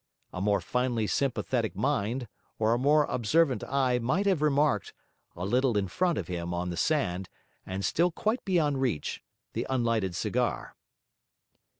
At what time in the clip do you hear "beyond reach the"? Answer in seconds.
8.43-9.67